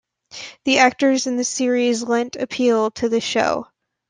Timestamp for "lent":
2.01-2.35